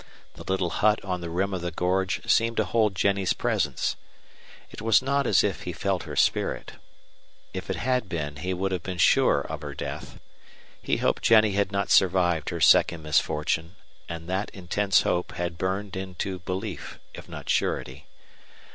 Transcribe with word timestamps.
The 0.33 0.41
little 0.43 0.71
hut 0.71 0.99
on 1.05 1.21
the 1.21 1.29
rim 1.29 1.53
of 1.53 1.61
the 1.61 1.69
gorge 1.69 2.21
seemed 2.25 2.57
to 2.57 2.65
hold 2.65 2.95
Jennie's 2.95 3.33
presence. 3.33 3.95
It 4.71 4.81
was 4.81 4.99
not 5.03 5.27
as 5.27 5.43
if 5.43 5.61
he 5.61 5.73
felt 5.73 6.05
her 6.05 6.15
spirit. 6.15 6.71
If 7.53 7.69
it 7.69 7.75
had 7.75 8.09
been 8.09 8.37
he 8.37 8.51
would 8.51 8.71
have 8.71 8.81
been 8.81 8.97
sure 8.97 9.41
of 9.41 9.61
her 9.61 9.75
death. 9.75 10.19
He 10.81 10.97
hoped 10.97 11.21
Jennie 11.21 11.51
had 11.51 11.71
not 11.71 11.91
survived 11.91 12.49
her 12.49 12.59
second 12.59 13.03
misfortune; 13.03 13.75
and 14.09 14.27
that 14.27 14.49
intense 14.55 15.01
hope 15.01 15.33
had 15.33 15.59
burned 15.59 15.95
into 15.95 16.39
belief, 16.39 16.97
if 17.13 17.29
not 17.29 17.47
surety. 17.47 18.07